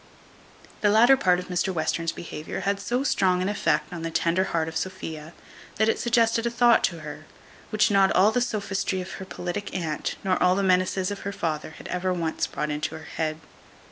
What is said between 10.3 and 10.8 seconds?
all the